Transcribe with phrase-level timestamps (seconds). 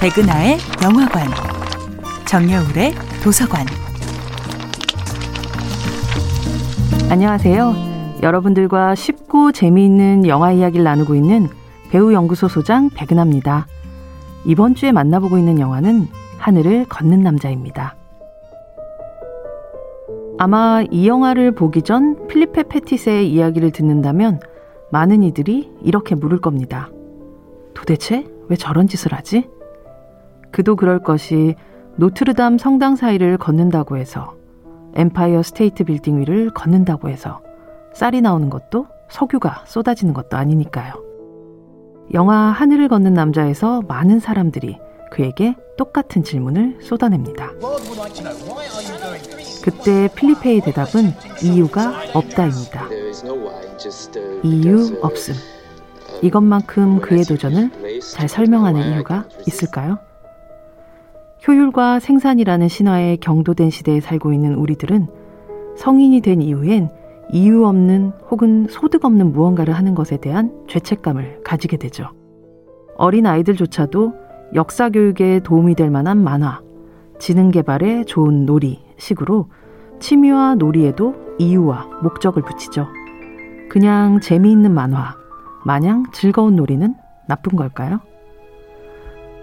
[0.00, 1.26] 백은하의 영화관,
[2.26, 3.66] 정여울의 도서관.
[7.10, 7.74] 안녕하세요.
[8.22, 11.48] 여러분들과 쉽고 재미있는 영화 이야기를 나누고 있는
[11.90, 13.66] 배우 연구소 소장 백은하입니다.
[14.46, 17.94] 이번 주에 만나보고 있는 영화는 하늘을 걷는 남자입니다.
[20.38, 24.40] 아마 이 영화를 보기 전 필리페 페티스의 이야기를 듣는다면
[24.92, 26.88] 많은 이들이 이렇게 물을 겁니다.
[27.74, 29.59] 도대체 왜 저런 짓을 하지?
[30.50, 31.54] 그도 그럴 것이
[31.96, 34.34] 노트르담 성당 사이를 걷는다고 해서
[34.94, 37.40] 엠파이어 스테이트 빌딩 위를 걷는다고 해서
[37.94, 40.94] 쌀이 나오는 것도 석유가 쏟아지는 것도 아니니까요.
[42.14, 44.78] 영화 하늘을 걷는 남자에서 많은 사람들이
[45.10, 47.50] 그에게 똑같은 질문을 쏟아냅니다.
[49.62, 52.88] 그때 필리페의 대답은 이유가 없다입니다.
[54.42, 55.34] 이유 없음.
[56.22, 59.98] 이것만큼 그의 도전을 잘 설명하는 이유가 있을까요?
[61.46, 65.06] 효율과 생산이라는 신화에 경도된 시대에 살고 있는 우리들은
[65.76, 66.90] 성인이 된 이후엔
[67.32, 72.08] 이유 없는 혹은 소득 없는 무언가를 하는 것에 대한 죄책감을 가지게 되죠.
[72.96, 74.14] 어린 아이들조차도
[74.54, 76.60] 역사 교육에 도움이 될 만한 만화,
[77.18, 79.48] 지능 개발에 좋은 놀이 식으로
[80.00, 82.88] 취미와 놀이에도 이유와 목적을 붙이죠.
[83.70, 85.14] 그냥 재미있는 만화,
[85.64, 86.94] 마냥 즐거운 놀이는
[87.28, 88.00] 나쁜 걸까요?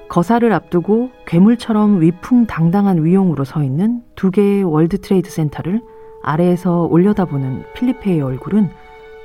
[0.10, 5.82] 거사를 앞두고 괴물처럼 위풍당당한 위용으로 서 있는 두 개의 월드 트레이드 센터를
[6.24, 8.70] 아래에서 올려다보는 필리페의 얼굴은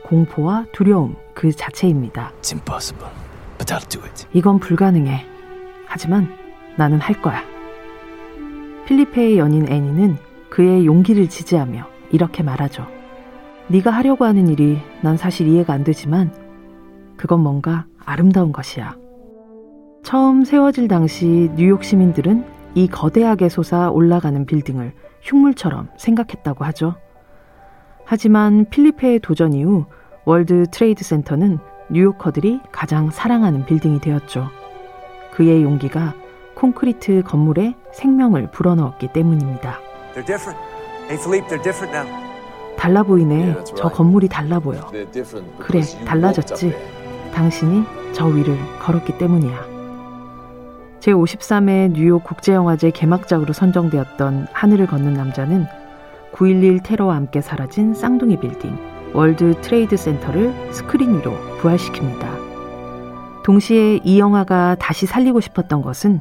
[0.04, 2.32] 공포와 두려움 그 자체입니다.
[4.32, 5.24] 이건 불가능해.
[5.86, 6.28] 하지만
[6.76, 7.42] 나는 할 거야.
[8.86, 10.16] 필리페의 연인 애니는
[10.50, 12.86] 그의 용기를 지지하며 이렇게 말하죠.
[13.68, 16.34] 네가 하려고 하는 일이 난 사실 이해가 안 되지만
[17.16, 19.01] 그건 뭔가 아름다운 것이야.
[20.02, 24.92] 처음 세워질 당시 뉴욕 시민들은 이 거대하게 솟아 올라가는 빌딩을
[25.22, 26.96] 흉물처럼 생각했다고 하죠.
[28.04, 29.86] 하지만 필리페의 도전 이후
[30.24, 31.58] 월드 트레이드 센터는
[31.90, 34.48] 뉴요커들이 가장 사랑하는 빌딩이 되었죠.
[35.32, 36.14] 그의 용기가
[36.56, 39.78] 콘크리트 건물에 생명을 불어넣었기 때문입니다.
[42.76, 43.56] 달라 보이네.
[43.76, 44.80] 저 건물이 달라 보여.
[45.58, 46.74] 그래, 달라졌지.
[47.34, 49.71] 당신이 저 위를 걸었기 때문이야.
[51.02, 55.66] 제53회 뉴욕 국제영화제 개막작으로 선정되었던 하늘을 걷는 남자는
[56.32, 58.78] 9.11 테러와 함께 사라진 쌍둥이 빌딩
[59.12, 63.42] 월드 트레이드 센터를 스크린 위로 부활시킵니다.
[63.44, 66.20] 동시에 이 영화가 다시 살리고 싶었던 것은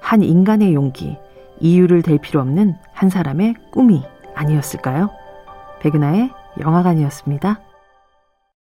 [0.00, 1.18] 한 인간의 용기,
[1.60, 4.02] 이유를 댈 필요 없는 한 사람의 꿈이
[4.34, 5.10] 아니었을까요?
[5.80, 7.60] 백은하의 영화관이었습니다.